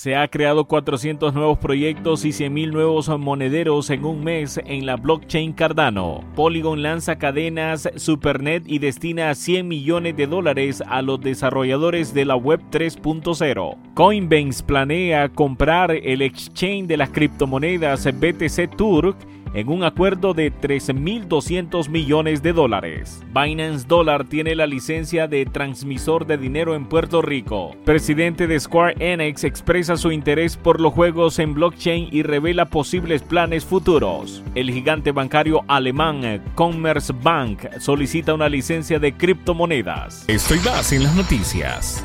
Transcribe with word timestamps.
Se 0.00 0.16
ha 0.16 0.28
creado 0.28 0.64
400 0.64 1.34
nuevos 1.34 1.58
proyectos 1.58 2.24
y 2.24 2.30
100.000 2.30 2.72
nuevos 2.72 3.10
monederos 3.18 3.90
en 3.90 4.06
un 4.06 4.24
mes 4.24 4.58
en 4.64 4.86
la 4.86 4.96
blockchain 4.96 5.52
Cardano. 5.52 6.24
Polygon 6.34 6.80
lanza 6.80 7.18
cadenas 7.18 7.86
Supernet 7.96 8.62
y 8.66 8.78
destina 8.78 9.34
100 9.34 9.68
millones 9.68 10.16
de 10.16 10.26
dólares 10.26 10.82
a 10.86 11.02
los 11.02 11.20
desarrolladores 11.20 12.14
de 12.14 12.24
la 12.24 12.36
Web 12.36 12.62
3.0. 12.70 13.76
Coinbase 13.92 14.64
planea 14.64 15.28
comprar 15.28 15.90
el 15.90 16.22
exchange 16.22 16.86
de 16.86 16.96
las 16.96 17.10
criptomonedas 17.10 18.06
BTC 18.06 18.74
Turk 18.78 19.18
en 19.54 19.68
un 19.68 19.84
acuerdo 19.84 20.34
de 20.34 20.52
13.200 20.52 21.88
millones 21.88 22.42
de 22.42 22.52
dólares. 22.52 23.22
Binance 23.34 23.86
Dollar 23.86 24.24
tiene 24.24 24.54
la 24.54 24.66
licencia 24.66 25.28
de 25.28 25.46
transmisor 25.46 26.26
de 26.26 26.38
dinero 26.38 26.74
en 26.74 26.86
Puerto 26.86 27.22
Rico. 27.22 27.76
Presidente 27.84 28.46
de 28.46 28.58
Square 28.60 28.96
Enix 28.98 29.44
expresa 29.44 29.96
su 29.96 30.12
interés 30.12 30.56
por 30.56 30.80
los 30.80 30.92
juegos 30.92 31.38
en 31.38 31.54
blockchain 31.54 32.08
y 32.10 32.22
revela 32.22 32.66
posibles 32.66 33.22
planes 33.22 33.64
futuros. 33.64 34.42
El 34.54 34.70
gigante 34.70 35.12
bancario 35.12 35.62
alemán 35.68 36.42
Commerzbank 36.54 37.78
solicita 37.78 38.34
una 38.34 38.48
licencia 38.48 38.98
de 38.98 39.12
criptomonedas. 39.12 40.24
Estoy 40.28 40.58
más 40.60 40.92
en 40.92 41.04
las 41.04 41.14
noticias. 41.14 42.04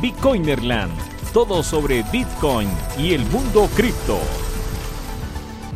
Bitcoinerland, 0.00 0.92
todo 1.32 1.62
sobre 1.62 2.04
Bitcoin 2.12 2.68
y 2.98 3.14
el 3.14 3.24
mundo 3.26 3.68
cripto. 3.74 4.18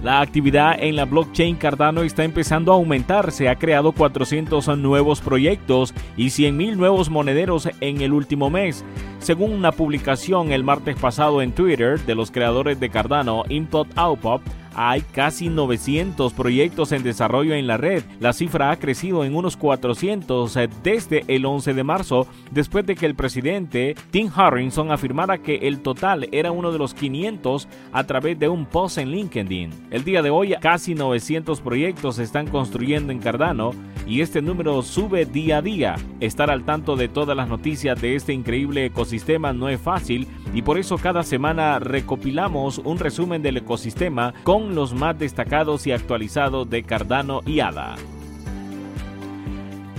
La 0.02 0.22
actividad 0.22 0.82
en 0.82 0.96
la 0.96 1.04
blockchain 1.04 1.56
Cardano 1.56 2.02
está 2.02 2.24
empezando 2.24 2.72
a 2.72 2.76
aumentar. 2.76 3.32
Se 3.32 3.50
ha 3.50 3.56
creado 3.56 3.92
400 3.92 4.78
nuevos 4.78 5.20
proyectos 5.20 5.92
y 6.16 6.28
100.000 6.28 6.76
nuevos 6.76 7.10
monederos 7.10 7.68
en 7.80 8.00
el 8.00 8.14
último 8.14 8.48
mes. 8.48 8.82
Según 9.18 9.52
una 9.52 9.72
publicación 9.72 10.52
el 10.52 10.64
martes 10.64 10.96
pasado 10.96 11.42
en 11.42 11.52
Twitter 11.52 12.00
de 12.00 12.14
los 12.14 12.30
creadores 12.30 12.80
de 12.80 12.88
Cardano, 12.88 13.44
Input 13.50 13.88
Output, 13.96 14.40
hay 14.82 15.02
casi 15.02 15.50
900 15.50 16.32
proyectos 16.32 16.92
en 16.92 17.02
desarrollo 17.02 17.54
en 17.54 17.66
la 17.66 17.76
red. 17.76 18.02
La 18.18 18.32
cifra 18.32 18.70
ha 18.70 18.78
crecido 18.78 19.26
en 19.26 19.36
unos 19.36 19.58
400 19.58 20.56
eh, 20.56 20.70
desde 20.82 21.22
el 21.28 21.44
11 21.44 21.74
de 21.74 21.84
marzo, 21.84 22.26
después 22.50 22.86
de 22.86 22.94
que 22.94 23.04
el 23.04 23.14
presidente 23.14 23.94
Tim 24.10 24.30
Harrison 24.34 24.90
afirmara 24.90 25.36
que 25.36 25.56
el 25.68 25.80
total 25.80 26.30
era 26.32 26.50
uno 26.50 26.72
de 26.72 26.78
los 26.78 26.94
500 26.94 27.68
a 27.92 28.04
través 28.04 28.38
de 28.38 28.48
un 28.48 28.64
post 28.64 28.96
en 28.96 29.10
LinkedIn. 29.10 29.88
El 29.90 30.02
día 30.02 30.22
de 30.22 30.30
hoy, 30.30 30.54
casi 30.62 30.94
900 30.94 31.60
proyectos 31.60 32.16
se 32.16 32.22
están 32.22 32.46
construyendo 32.46 33.12
en 33.12 33.18
Cardano 33.18 33.72
y 34.06 34.22
este 34.22 34.40
número 34.40 34.80
sube 34.80 35.26
día 35.26 35.58
a 35.58 35.62
día. 35.62 35.96
Estar 36.20 36.50
al 36.50 36.64
tanto 36.64 36.96
de 36.96 37.08
todas 37.08 37.36
las 37.36 37.48
noticias 37.48 38.00
de 38.00 38.14
este 38.14 38.32
increíble 38.32 38.86
ecosistema 38.86 39.52
no 39.52 39.68
es 39.68 39.78
fácil 39.78 40.26
y 40.54 40.62
por 40.62 40.78
eso 40.78 40.96
cada 40.96 41.22
semana 41.22 41.78
recopilamos 41.78 42.78
un 42.78 42.98
resumen 42.98 43.42
del 43.42 43.58
ecosistema 43.58 44.32
con 44.42 44.69
los 44.74 44.94
más 44.94 45.18
destacados 45.18 45.86
y 45.86 45.92
actualizados 45.92 46.68
de 46.68 46.82
Cardano 46.82 47.40
y 47.46 47.60
ADA. 47.60 47.96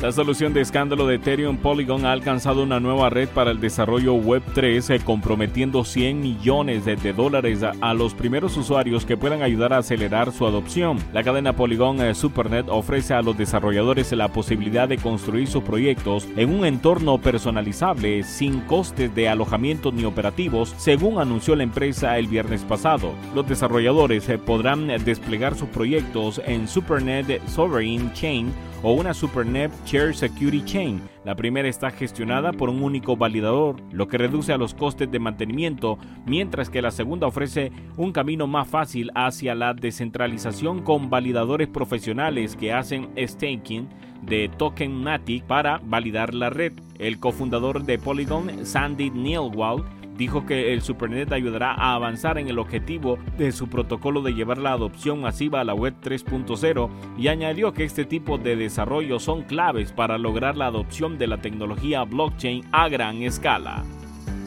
La 0.02 0.12
solución 0.12 0.52
de 0.52 0.62
escándalo 0.62 1.06
de 1.06 1.18
Ethereum 1.18 1.58
Polygon 1.58 2.08
ha 2.08 2.12
alcanzado 2.12 2.64
una 2.64 2.80
nueva 2.80 3.12
red 3.12 3.30
para 3.30 3.52
el 3.52 3.60
desarrollo 3.60 4.16
Web3, 4.16 4.96
eh, 4.96 5.00
comprometiendo 5.06 5.84
100 5.84 6.20
millones 6.20 6.86
de, 6.86 7.14
dólares 7.14 7.62
a, 7.62 7.94
los 7.94 8.16
primeros 8.16 8.58
usuarios 8.58 9.06
que 9.06 9.16
puedan 9.16 9.44
ayudar 9.44 9.74
a 9.74 9.78
acelerar 9.78 10.32
su 10.32 10.48
adopción. 10.48 10.98
La 11.14 11.22
cadena 11.22 11.54
Polygon 11.54 12.02
eh, 12.02 12.16
Supernet 12.16 12.68
ofrece 12.68 13.14
a 13.14 13.22
los 13.22 13.38
desarrolladores 13.38 14.12
la 14.14 14.30
posibilidad 14.30 14.90
de 14.90 14.98
construir 14.98 15.48
sus 15.48 15.62
proyectos 15.62 16.28
en 16.36 16.50
un 16.50 16.66
entorno 16.66 17.20
personalizable 17.20 18.24
sin 18.24 18.62
costes 18.62 19.14
de 19.14 19.30
alojamiento 19.30 19.92
ni 19.92 20.06
operativos, 20.06 20.74
según 20.78 21.20
anunció 21.20 21.56
la 21.56 21.62
empresa 21.62 22.18
el 22.18 22.26
viernes 22.26 22.64
pasado. 22.64 23.14
Los 23.36 23.48
desarrolladores 23.48 24.28
eh, 24.30 24.40
podrán 24.40 24.88
desplegar 25.06 25.54
sus 25.54 25.70
proyectos 25.70 26.42
en 26.44 26.68
Supernet 26.68 27.40
Sovereign 27.48 28.12
Chain 28.14 28.52
o 28.84 28.94
una 28.94 29.14
SuperNet 29.14 29.72
Share 29.86 30.14
Security 30.14 30.64
Chain. 30.66 31.02
La 31.24 31.36
primera 31.36 31.68
está 31.68 31.92
gestionada 31.92 32.52
por 32.52 32.69
un 32.69 32.81
único 32.81 33.16
validador, 33.16 33.75
lo 33.92 34.08
que 34.08 34.18
reduce 34.18 34.53
a 34.53 34.58
los 34.58 34.74
costes 34.74 35.12
de 35.12 35.19
mantenimiento, 35.19 36.00
mientras 36.25 36.69
que 36.69 36.81
la 36.81 36.92
segunda 36.92 37.28
ofrece 37.28 37.72
un 37.97 38.12
camino 38.12 38.47
más 38.47 38.68
fácil 38.68 39.12
hacia 39.14 39.53
la 39.53 39.74
descentralización 39.74 40.81
con 40.81 41.09
validadores 41.09 41.68
profesionales 41.68 42.56
que 42.56 42.74
hacen 42.74 43.09
staking 43.18 43.88
de 44.22 44.50
Token 44.58 45.03
Matic 45.03 45.44
para 45.46 45.80
validar 45.84 46.34
la 46.34 46.50
red. 46.50 46.74
El 47.00 47.19
cofundador 47.19 47.84
de 47.84 47.98
Polygon, 47.98 48.66
Sandy 48.66 49.09
Neilwald, 49.09 49.84
dijo 50.22 50.46
que 50.46 50.72
el 50.72 50.84
Supernet 50.84 51.32
ayudará 51.32 51.74
a 51.74 51.96
avanzar 51.96 52.38
en 52.38 52.48
el 52.48 52.59
objetivo 52.59 53.18
de 53.40 53.52
su 53.52 53.70
protocolo 53.70 54.22
de 54.22 54.36
llevar 54.36 54.59
la 54.59 54.74
adopción 54.74 55.20
masiva 55.20 55.62
a 55.62 55.64
la 55.64 55.74
web 55.74 55.96
3.0 56.00 56.92
y 57.18 57.28
añadió 57.28 57.74
que 57.74 57.86
este 57.86 58.06
tipo 58.06 58.38
de 58.38 58.56
desarrollos 58.56 59.24
son 59.24 59.42
claves 59.42 59.92
para 59.92 60.20
lograr 60.20 60.58
la 60.58 60.68
adopción 60.68 61.18
de 61.18 61.26
la 61.26 61.42
tecnología 61.42 62.04
blockchain 62.04 62.64
a 62.72 62.88
gran 62.88 63.24
escala 63.24 63.84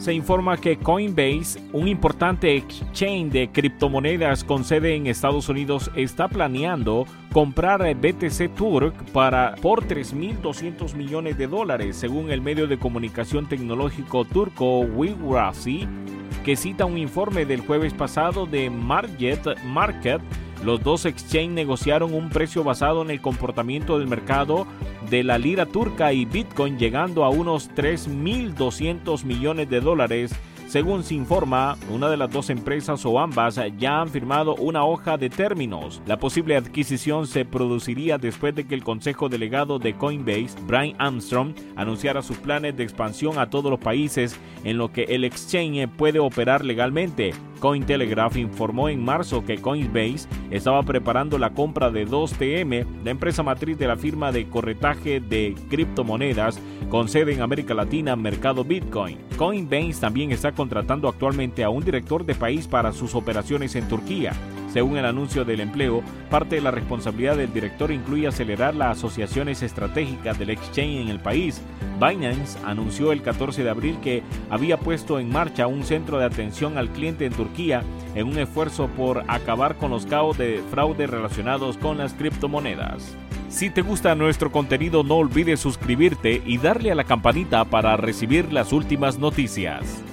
se 0.05 0.13
informa 0.13 0.55
que 0.57 0.77
Coinbase, 0.77 1.59
un 1.73 1.87
importante 1.87 2.55
exchange 2.55 3.31
de 3.31 3.49
criptomonedas 3.51 4.43
con 4.43 4.63
sede 4.63 4.93
en 4.93 5.07
Estados 5.07 5.49
Unidos, 5.49 5.89
está 5.95 6.27
planeando 6.27 7.07
comprar 7.33 7.81
BTC 7.81 8.53
Turk 8.53 8.93
para 9.13 9.55
por 9.55 9.83
3.200 9.87 10.93
millones 10.93 11.39
de 11.39 11.47
dólares, 11.47 11.95
según 11.95 12.29
el 12.29 12.39
medio 12.39 12.67
de 12.67 12.77
comunicación 12.77 13.49
tecnológico 13.49 14.25
turco 14.25 14.81
Wigrasi, 14.81 15.87
que 16.43 16.55
cita 16.55 16.85
un 16.85 16.99
informe 16.99 17.47
del 17.47 17.61
jueves 17.61 17.95
pasado 17.95 18.45
de 18.45 18.69
Market, 18.69 19.57
Market 19.63 20.21
los 20.65 20.81
dos 20.81 21.05
exchange 21.05 21.51
negociaron 21.51 22.13
un 22.13 22.29
precio 22.29 22.63
basado 22.63 23.03
en 23.03 23.11
el 23.11 23.21
comportamiento 23.21 23.99
del 23.99 24.07
mercado 24.07 24.65
de 25.11 25.23
la 25.23 25.37
lira 25.37 25.67
turca 25.67 26.11
y 26.11 26.25
Bitcoin 26.25 26.79
llegando 26.79 27.23
a 27.23 27.29
unos 27.29 27.69
3.200 27.75 29.23
millones 29.23 29.69
de 29.69 29.79
dólares 29.79 30.35
según 30.67 31.03
se 31.03 31.13
informa, 31.13 31.77
una 31.89 32.09
de 32.09 32.17
las 32.17 32.31
dos 32.31 32.49
empresas 32.49 33.05
o 33.05 33.19
ambas 33.19 33.59
ya 33.77 34.01
han 34.01 34.09
firmado 34.09 34.55
una 34.55 34.83
hoja 34.83 35.15
de 35.15 35.29
términos. 35.29 36.01
La 36.07 36.17
posible 36.17 36.57
adquisición 36.57 37.27
se 37.27 37.45
produciría 37.45 38.17
después 38.17 38.55
de 38.55 38.65
que 38.65 38.73
el 38.73 38.83
Consejo 38.83 39.29
Delegado 39.29 39.77
de 39.77 39.93
Coinbase, 39.93 40.55
Brian 40.65 40.95
Armstrong, 40.97 41.53
anunciara 41.75 42.23
sus 42.23 42.37
planes 42.37 42.75
de 42.75 42.83
expansión 42.83 43.37
a 43.37 43.49
todos 43.49 43.69
los 43.69 43.79
países 43.79 44.39
en 44.63 44.77
lo 44.77 44.91
que 44.91 45.03
el 45.03 45.23
exchange 45.23 45.87
puede 45.87 46.19
operar 46.19 46.65
legalmente. 46.65 47.33
Cointelegraph 47.59 48.37
informó 48.37 48.89
en 48.89 49.03
marzo 49.03 49.43
que 49.43 49.57
Coinbase 49.57 50.27
estaba 50.51 50.83
preparando 50.83 51.37
la 51.37 51.51
compra 51.51 51.89
de 51.91 52.07
2TM, 52.07 52.85
la 53.03 53.11
empresa 53.11 53.43
matriz 53.43 53.77
de 53.77 53.87
la 53.87 53.97
firma 53.97 54.31
de 54.31 54.47
corretaje 54.47 55.19
de 55.19 55.55
criptomonedas 55.69 56.59
con 56.89 57.07
sede 57.07 57.33
en 57.33 57.41
América 57.41 57.73
Latina, 57.73 58.15
mercado 58.15 58.63
Bitcoin. 58.63 59.17
Coinbase 59.37 59.99
también 59.99 60.31
está 60.31 60.51
contratando 60.53 61.07
actualmente 61.07 61.63
a 61.63 61.69
un 61.69 61.83
director 61.83 62.25
de 62.25 62.35
país 62.35 62.67
para 62.67 62.91
sus 62.91 63.15
operaciones 63.15 63.75
en 63.75 63.87
Turquía. 63.87 64.33
Según 64.75 64.97
el 64.97 65.05
anuncio 65.05 65.45
del 65.45 65.61
empleo, 65.61 66.03
parte 66.29 66.55
de 66.55 66.61
la 66.61 66.69
responsabilidad 66.69 67.37
del 67.37 67.53
director 67.53 67.93
incluye 67.93 68.27
acelerar 68.27 68.75
las 68.75 68.97
asociaciones 68.97 69.63
estratégicas 69.63 70.37
del 70.37 70.49
exchange 70.49 70.99
en 70.99 71.07
el 71.07 71.21
país. 71.21 71.61
Binance 71.97 72.59
anunció 72.65 73.13
el 73.13 73.21
14 73.21 73.63
de 73.63 73.69
abril 73.69 73.97
que 74.03 74.21
había 74.49 74.77
puesto 74.77 75.17
en 75.17 75.29
marcha 75.29 75.67
un 75.67 75.85
centro 75.85 76.17
de 76.17 76.25
atención 76.25 76.77
al 76.77 76.89
cliente 76.89 77.25
en 77.25 77.31
Turquía 77.31 77.83
en 78.15 78.27
un 78.27 78.37
esfuerzo 78.37 78.89
por 78.89 79.23
acabar 79.29 79.77
con 79.77 79.91
los 79.91 80.05
caos 80.05 80.37
de 80.37 80.61
fraude 80.69 81.07
relacionados 81.07 81.77
con 81.77 81.97
las 81.97 82.13
criptomonedas. 82.13 83.15
Si 83.47 83.69
te 83.69 83.81
gusta 83.81 84.13
nuestro 84.13 84.51
contenido 84.51 85.03
no 85.03 85.15
olvides 85.15 85.61
suscribirte 85.61 86.43
y 86.45 86.57
darle 86.57 86.91
a 86.91 86.95
la 86.95 87.05
campanita 87.05 87.63
para 87.63 87.95
recibir 87.95 88.51
las 88.51 88.73
últimas 88.73 89.19
noticias. 89.19 90.03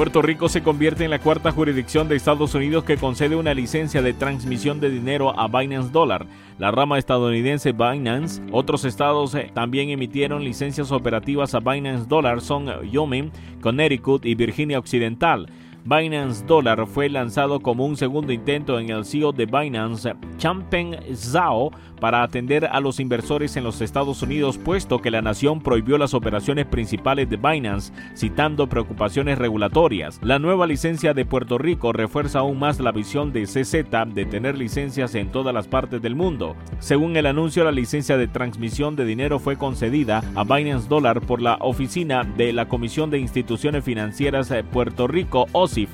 Puerto 0.00 0.22
Rico 0.22 0.48
se 0.48 0.62
convierte 0.62 1.04
en 1.04 1.10
la 1.10 1.18
cuarta 1.18 1.52
jurisdicción 1.52 2.08
de 2.08 2.16
Estados 2.16 2.54
Unidos 2.54 2.84
que 2.84 2.96
concede 2.96 3.36
una 3.36 3.52
licencia 3.52 4.00
de 4.00 4.14
transmisión 4.14 4.80
de 4.80 4.88
dinero 4.88 5.38
a 5.38 5.46
Binance 5.46 5.90
Dollar. 5.92 6.24
La 6.58 6.70
rama 6.70 6.98
estadounidense 6.98 7.72
Binance, 7.72 8.40
otros 8.50 8.86
estados 8.86 9.34
eh, 9.34 9.50
también 9.52 9.90
emitieron 9.90 10.42
licencias 10.42 10.90
operativas 10.90 11.54
a 11.54 11.60
Binance 11.60 12.06
Dollar, 12.08 12.40
son 12.40 12.68
Wyoming, 12.80 13.30
Connecticut 13.60 14.24
y 14.24 14.34
Virginia 14.34 14.78
Occidental. 14.78 15.50
Binance 15.84 16.44
Dollar 16.46 16.86
fue 16.86 17.08
lanzado 17.08 17.60
como 17.60 17.86
un 17.86 17.96
segundo 17.96 18.32
intento 18.32 18.78
en 18.78 18.90
el 18.90 19.04
CEO 19.04 19.32
de 19.32 19.46
Binance, 19.46 20.14
Changpeng 20.36 20.96
Zhao, 21.14 21.70
para 22.00 22.22
atender 22.22 22.64
a 22.64 22.80
los 22.80 22.98
inversores 22.98 23.56
en 23.56 23.64
los 23.64 23.80
Estados 23.80 24.22
Unidos, 24.22 24.58
puesto 24.58 25.00
que 25.00 25.10
la 25.10 25.22
nación 25.22 25.60
prohibió 25.60 25.98
las 25.98 26.14
operaciones 26.14 26.66
principales 26.66 27.28
de 27.28 27.36
Binance, 27.36 27.92
citando 28.16 28.68
preocupaciones 28.68 29.38
regulatorias. 29.38 30.18
La 30.22 30.38
nueva 30.38 30.66
licencia 30.66 31.14
de 31.14 31.26
Puerto 31.26 31.58
Rico 31.58 31.92
refuerza 31.92 32.40
aún 32.40 32.58
más 32.58 32.80
la 32.80 32.90
visión 32.90 33.32
de 33.32 33.44
CZ 33.44 33.84
de 34.14 34.24
tener 34.24 34.56
licencias 34.56 35.14
en 35.14 35.30
todas 35.30 35.54
las 35.54 35.68
partes 35.68 36.00
del 36.00 36.14
mundo. 36.14 36.56
Según 36.78 37.16
el 37.16 37.26
anuncio, 37.26 37.64
la 37.64 37.72
licencia 37.72 38.16
de 38.16 38.28
transmisión 38.28 38.96
de 38.96 39.04
dinero 39.04 39.38
fue 39.38 39.56
concedida 39.56 40.22
a 40.34 40.44
Binance 40.44 40.88
Dollar 40.88 41.20
por 41.20 41.42
la 41.42 41.58
oficina 41.60 42.24
de 42.24 42.52
la 42.52 42.66
Comisión 42.68 43.10
de 43.10 43.18
Instituciones 43.18 43.84
Financieras 43.84 44.48
de 44.48 44.64
Puerto 44.64 45.06
Rico, 45.06 45.46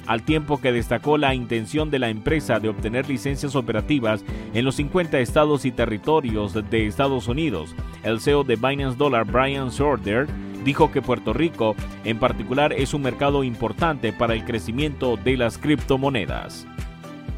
Al 0.07 0.23
tiempo 0.23 0.61
que 0.61 0.73
destacó 0.73 1.19
la 1.19 1.35
intención 1.35 1.91
de 1.91 1.99
la 1.99 2.09
empresa 2.09 2.59
de 2.61 2.69
obtener 2.69 3.09
licencias 3.09 3.55
operativas 3.55 4.25
en 4.55 4.65
los 4.65 4.77
50 4.77 5.19
estados 5.19 5.65
y 5.65 5.71
territorios 5.71 6.55
de 6.55 6.87
Estados 6.87 7.29
Unidos. 7.29 7.75
El 8.03 8.21
CEO 8.21 8.43
de 8.45 8.57
Binance 8.57 8.97
Dollar, 8.97 9.25
Brian 9.25 9.71
Sorder, 9.71 10.27
dijo 10.65 10.91
que 10.91 11.03
Puerto 11.03 11.33
Rico 11.33 11.77
en 12.05 12.19
particular 12.19 12.73
es 12.73 12.95
un 12.95 13.03
mercado 13.03 13.45
importante 13.45 14.13
para 14.13 14.35
el 14.35 14.45
crecimiento 14.45 15.17
de 15.17 15.37
las 15.37 15.59
criptomonedas. 15.59 16.67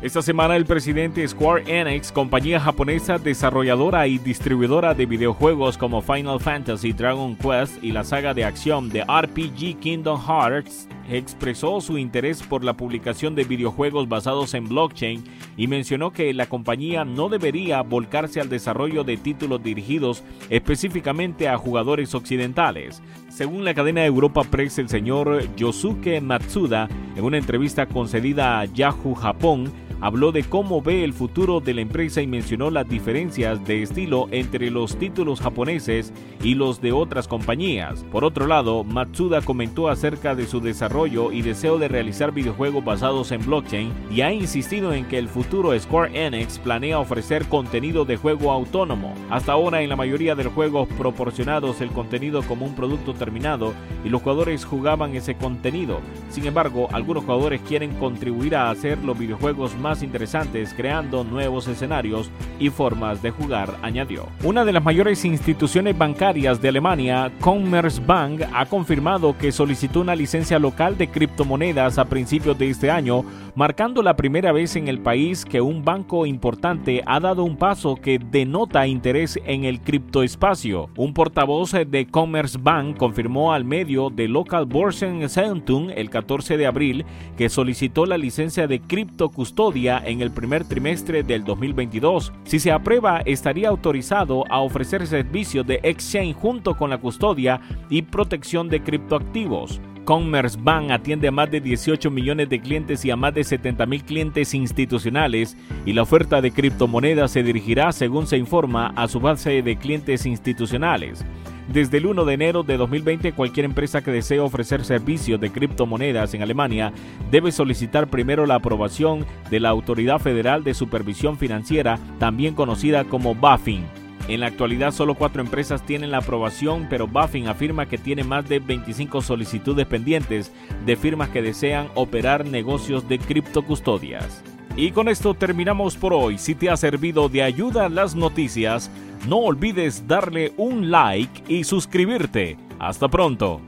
Esta 0.00 0.23
semana 0.23 0.55
el 0.55 0.64
presidente 0.64 1.26
Square 1.26 1.64
Enix, 1.67 2.12
compañía 2.12 2.61
japonesa 2.61 3.19
desarrolladora 3.19 4.06
y 4.06 4.19
distribuidora 4.19 4.94
de 4.94 5.06
videojuegos 5.06 5.76
como 5.76 6.02
Final 6.02 6.38
Fantasy, 6.38 6.93
Dragon 6.93 7.34
Quest 7.34 7.82
y 7.82 7.91
la 7.91 8.05
saga 8.05 8.32
de 8.32 8.44
acción 8.44 8.91
de 8.91 9.02
RPG 9.02 9.81
Kingdom 9.81 10.20
Hearts, 10.25 10.88
expresó 11.10 11.81
su 11.81 11.99
interés 11.99 12.43
por 12.43 12.64
la 12.64 12.76
publicación 12.76 13.34
de 13.34 13.44
videojuegos 13.44 14.08
basados 14.08 14.55
en 14.55 14.69
blockchain 14.69 15.25
y 15.56 15.66
mencionó 15.66 16.12
que 16.12 16.32
la 16.34 16.46
compañía 16.46 17.05
no 17.05 17.28
debería 17.28 17.82
volcarse 17.82 18.40
al 18.40 18.49
desarrollo 18.49 19.05
de 19.05 19.16
títulos 19.16 19.62
dirigidos 19.62 20.22
específicamente 20.50 21.49
a 21.49 21.56
jugadores 21.56 22.14
occidentales. 22.14 23.02
Según 23.28 23.64
la 23.64 23.75
cadena 23.75 24.05
Europa 24.05 24.43
Press, 24.44 24.78
el 24.78 24.88
señor 24.88 25.55
Yosuke 25.56 26.20
Matsuda, 26.20 26.88
en 27.16 27.25
una 27.25 27.38
entrevista 27.38 27.87
concedida 27.87 28.60
a 28.60 28.64
Yahoo 28.66 29.14
Japón, 29.14 29.72
habló 30.00 30.33
de 30.33 30.45
cómo 30.45 30.83
ve 30.83 31.05
el 31.05 31.12
futuro 31.12 31.61
de 31.61 31.75
la 31.75 31.81
empresa 31.81 32.23
y 32.23 32.27
mencionó 32.27 32.71
las 32.71 32.89
diferencias 32.89 33.65
de 33.65 33.83
estilo 33.83 34.29
entre 34.31 34.71
los 34.71 34.97
títulos 34.97 35.41
japoneses 35.41 36.12
y 36.43 36.55
los 36.55 36.81
de 36.81 36.93
otras 36.93 37.29
compañías. 37.29 38.05
Por 38.12 38.25
otro 38.25 38.47
lado, 38.47 38.85
Matsuda 38.85 39.43
comentó 39.43 39.89
acerca 39.89 40.35
de 40.35 40.47
su 40.47 40.61
desarrollo 40.61 41.33
y 41.33 41.43
deseo 41.43 41.79
de 41.79 41.89
realizar 41.89 42.33
videojuegos 42.33 42.85
basados 42.85 43.33
en 43.33 43.45
blockchain 43.45 43.93
y 44.11 44.21
ha 44.21 44.33
insistido 44.33 44.93
en 44.93 45.05
que 45.06 45.19
el 45.19 45.29
futuro 45.29 45.79
Square 45.79 46.27
Enix 46.27 46.59
planea 46.59 46.99
ofrecer 46.99 47.47
contenido 47.47 48.05
de 48.05 48.17
juego 48.17 48.53
autónomo. 48.53 49.15
Hasta 49.31 49.53
ahora 49.53 49.83
en 49.83 49.89
la 49.89 49.97
mayoría 49.97 50.35
de 50.35 50.44
los 50.44 50.53
juegos 50.53 50.89
proporcionados 50.97 51.81
el 51.81 51.91
contenido 51.91 52.43
como 52.43 52.67
un 52.67 52.75
producto 52.75 53.15
terminado 53.15 53.75
y 54.05 54.09
los 54.09 54.23
jugadores 54.23 54.65
jugaban 54.65 55.15
ese 55.15 55.35
contenido. 55.35 56.01
Sin 56.31 56.47
embargo, 56.47 56.89
algunos 56.93 57.25
jugadores 57.25 57.61
quieren 57.62 57.94
contribuir 57.94 58.55
a 58.55 58.71
hacer 58.71 58.99
los 59.05 59.19
videojuegos 59.19 59.77
más 59.77 59.88
más 59.88 60.02
interesantes 60.02 60.75
creando 60.76 61.25
nuevos 61.25 61.67
escenarios 61.67 62.31
y 62.58 62.69
formas 62.69 63.23
de 63.23 63.31
jugar, 63.31 63.79
añadió. 63.81 64.26
Una 64.44 64.67
de 64.67 64.73
las 64.73 64.85
mayores 64.85 65.25
instituciones 65.25 65.96
bancarias 65.96 66.61
de 66.61 66.69
Alemania, 66.69 67.32
Commerzbank, 67.40 68.43
ha 68.52 68.67
confirmado 68.67 69.38
que 69.38 69.50
solicitó 69.50 70.00
una 70.00 70.14
licencia 70.14 70.58
local 70.58 70.99
de 70.99 71.08
criptomonedas 71.08 71.96
a 71.96 72.05
principios 72.05 72.58
de 72.58 72.69
este 72.69 72.90
año, 72.90 73.25
marcando 73.58 74.05
la 74.05 74.14
primera 74.14 74.52
vez 74.52 74.76
en 74.76 74.87
el 74.87 75.00
país 75.00 75.44
que 75.44 75.60
un 75.60 75.84
banco 75.84 76.26
importante 76.26 77.02
ha 77.05 77.19
dado 77.19 77.43
un 77.43 77.56
paso 77.56 77.96
que 77.96 78.20
denota 78.20 78.87
interés 78.87 79.37
en 79.44 79.64
el 79.64 79.81
criptoespacio. 79.81 80.90
Un 80.96 81.12
portavoz 81.12 81.72
de 81.72 82.06
Commerzbank 82.06 82.96
confirmó 82.96 83.52
al 83.52 83.64
medio 83.64 84.10
de 84.10 84.28
Local 84.28 84.64
Börsen 84.64 85.28
Zeitung 85.28 85.90
el 85.90 86.08
14 86.08 86.56
de 86.56 86.66
abril 86.69 87.05
que 87.37 87.49
solicitó 87.49 88.06
la 88.06 88.16
licencia 88.16 88.69
de 88.69 88.78
criptocustodia 88.78 90.00
en 90.06 90.20
el 90.20 90.31
primer 90.31 90.64
trimestre 90.64 91.25
del 91.25 91.43
2022. 91.43 92.32
Si 92.44 92.60
se 92.60 92.70
aprueba, 92.70 93.22
estaría 93.26 93.70
autorizado 93.70 94.44
a 94.50 94.60
ofrecer 94.60 95.05
servicios 95.05 95.66
de 95.66 95.81
exchange 95.82 96.37
junto 96.37 96.76
con 96.76 96.90
la 96.90 96.99
custodia 96.99 97.60
y 97.90 98.02
protección 98.02 98.69
de 98.69 98.84
criptoactivos. 98.84 99.81
Commerzbank 100.08 100.90
atiende 100.90 101.28
a 101.28 101.31
más 101.31 101.50
de 101.50 101.60
18 101.60 102.10
millones 102.10 102.49
de 102.49 102.62
clientes 102.62 103.05
y 103.05 103.10
a 103.10 103.16
más 103.16 103.34
de 103.34 103.44
70 103.44 103.84
mil 103.84 104.02
clientes 104.02 104.55
institucionales 104.55 105.55
y 105.84 105.93
la 105.93 106.00
oferta 106.00 106.40
de 106.40 106.50
criptomonedas 106.50 107.31
se 107.31 107.43
dirigirá, 107.43 107.93
según 107.93 108.26
se 108.26 108.38
informa, 108.38 108.94
a 108.96 109.06
su 109.06 109.20
base 109.20 109.60
de 109.60 109.76
clientes 109.76 110.25
institucionales. 110.25 111.26
Desde 111.70 111.99
el 111.99 112.06
1 112.06 112.25
de 112.25 112.32
enero 112.32 112.62
de 112.62 112.78
2020, 112.78 113.34
cualquier 113.34 113.66
empresa 113.66 114.00
que 114.00 114.10
desee 114.10 114.40
ofrecer 114.40 114.82
servicios 114.82 115.38
de 115.43 115.52
criptomonedas 115.52 116.32
en 116.32 116.40
Alemania 116.40 116.90
debe 117.31 117.52
solicitar 117.52 118.08
primero 118.08 118.46
la 118.46 118.55
aprobación 118.55 119.26
de 119.50 119.60
la 119.60 119.69
Autoridad 119.69 120.20
Federal 120.20 120.64
de 120.64 120.72
Supervisión 120.72 121.37
Financiera, 121.37 121.99
también 122.19 122.55
conocida 122.55 123.05
como 123.05 123.34
BaFin. 123.34 123.84
En 124.29 124.41
la 124.41 124.47
actualidad 124.47 124.93
solo 124.93 125.15
cuatro 125.15 125.41
empresas 125.41 125.85
tienen 125.85 126.11
la 126.11 126.19
aprobación, 126.19 126.87
pero 126.91 127.09
BaFin 127.09 127.49
afirma 127.49 127.87
que 127.87 127.97
tiene 127.97 128.25
más 128.25 128.47
de 128.47 128.59
25 128.59 129.23
solicitudes 129.23 129.87
pendientes 129.87 130.53
de 130.85 130.97
firmas 130.97 131.31
que 131.31 131.41
desean 131.41 131.89
operar 131.95 132.45
negocios 132.45 133.09
de 133.09 133.19
criptocustodias. 133.19 134.43
Y 134.77 134.91
con 134.91 135.09
esto 135.09 135.33
terminamos 135.33 135.97
por 135.97 136.13
hoy. 136.13 136.37
Si 136.37 136.55
te 136.55 136.69
ha 136.69 136.77
servido 136.77 137.31
de 137.31 137.43
ayuda 137.43 137.89
las 137.89 138.15
noticias, 138.15 138.91
no 139.27 139.39
olvides 139.39 140.07
darle 140.07 140.53
un 140.59 140.91
like 140.91 141.43
y 141.49 141.65
suscribirte. 141.65 142.59
Hasta 142.79 143.09
pronto. 143.09 143.63